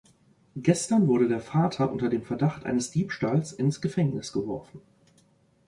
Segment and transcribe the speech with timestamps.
[0.55, 4.81] Gestern wurde der Vater unter dem Verdacht eines Diebstahls ins Gefängnis geworfen.